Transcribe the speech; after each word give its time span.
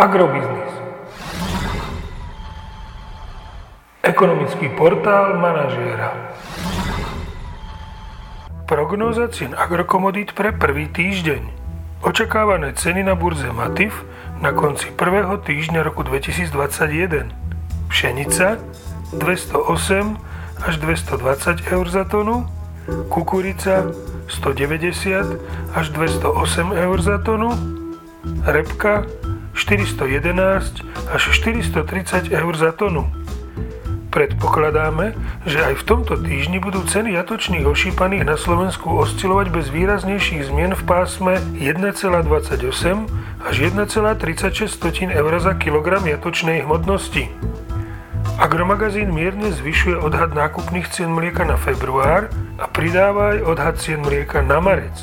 Agrobiznis. 0.00 0.72
Ekonomický 4.00 4.72
portál 4.72 5.36
manažéra. 5.36 6.16
Prognóza 8.64 9.28
cien 9.28 9.52
agrokomodít 9.52 10.32
pre 10.32 10.56
prvý 10.56 10.88
týždeň. 10.88 11.52
Očakávané 12.00 12.72
ceny 12.72 13.04
na 13.04 13.12
burze 13.12 13.52
Matif 13.52 13.92
na 14.40 14.56
konci 14.56 14.88
prvého 14.88 15.36
týždňa 15.36 15.84
roku 15.84 16.00
2021. 16.00 17.92
Pšenica 17.92 18.56
208 19.12 20.16
až 20.64 20.74
220 20.80 21.76
eur 21.76 21.86
za 21.92 22.08
tonu, 22.08 22.48
kukurica 23.12 23.92
190 24.32 25.76
až 25.76 25.86
208 25.92 26.72
eur 26.72 26.98
za 27.04 27.20
tonu, 27.20 27.52
repka 28.48 29.04
411 29.60 31.12
až 31.12 31.22
430 31.36 32.32
eur 32.32 32.54
za 32.56 32.72
tonu. 32.72 33.04
Predpokladáme, 34.10 35.14
že 35.46 35.62
aj 35.62 35.84
v 35.84 35.86
tomto 35.86 36.18
týždni 36.18 36.58
budú 36.58 36.82
ceny 36.82 37.14
jatočných 37.14 37.62
ošípaných 37.62 38.24
na 38.26 38.34
Slovensku 38.34 38.88
oscilovať 38.88 39.54
bez 39.54 39.70
výraznejších 39.70 40.50
zmien 40.50 40.72
v 40.74 40.82
pásme 40.82 41.38
1,28 41.60 42.24
až 43.44 43.54
1,36 43.70 45.14
eur 45.14 45.32
za 45.38 45.52
kilogram 45.54 46.02
jatočnej 46.08 46.66
hmotnosti. 46.66 47.30
Agromagazín 48.40 49.12
mierne 49.12 49.52
zvyšuje 49.52 50.00
odhad 50.00 50.32
nákupných 50.32 50.88
cien 50.88 51.12
mlieka 51.12 51.44
na 51.44 51.60
február 51.60 52.32
a 52.56 52.64
pridáva 52.64 53.36
aj 53.36 53.44
odhad 53.44 53.76
cien 53.76 54.00
mlieka 54.00 54.40
na 54.40 54.58
marec. 54.58 54.96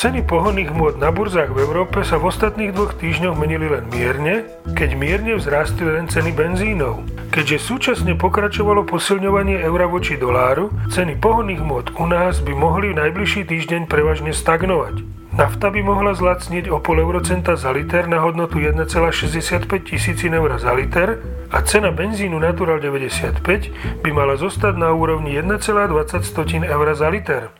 Ceny 0.00 0.24
pohonných 0.24 0.72
môd 0.72 0.96
na 0.96 1.12
burzách 1.12 1.52
v 1.52 1.60
Európe 1.60 2.00
sa 2.08 2.16
v 2.16 2.32
ostatných 2.32 2.72
dvoch 2.72 2.96
týždňoch 2.96 3.36
menili 3.36 3.68
len 3.68 3.84
mierne, 3.92 4.48
keď 4.72 4.96
mierne 4.96 5.36
vzrástli 5.36 5.84
len 5.84 6.08
ceny 6.08 6.32
benzínov. 6.32 7.04
Keďže 7.28 7.60
súčasne 7.60 8.16
pokračovalo 8.16 8.88
posilňovanie 8.88 9.60
eura 9.60 9.84
voči 9.84 10.16
doláru, 10.16 10.72
ceny 10.88 11.20
pohonných 11.20 11.60
môd 11.60 11.92
u 12.00 12.08
nás 12.08 12.40
by 12.40 12.48
mohli 12.56 12.96
v 12.96 12.98
najbližší 13.04 13.44
týždeň 13.44 13.92
prevažne 13.92 14.32
stagnovať. 14.32 15.04
Nafta 15.36 15.68
by 15.68 15.84
mohla 15.84 16.16
zlacnieť 16.16 16.72
o 16.72 16.80
pol 16.80 17.04
eurocenta 17.04 17.60
za 17.60 17.68
liter 17.68 18.08
na 18.08 18.24
hodnotu 18.24 18.56
1,65 18.56 19.68
tisícin 19.84 20.32
eur 20.32 20.56
za 20.56 20.72
liter 20.72 21.20
a 21.52 21.60
cena 21.60 21.92
benzínu 21.92 22.40
Natural 22.40 22.80
95 22.80 24.00
by 24.00 24.10
mala 24.16 24.40
zostať 24.40 24.80
na 24.80 24.96
úrovni 24.96 25.36
1,20 25.36 25.92
eur 26.64 26.86
za 26.96 27.08
liter. 27.12 27.59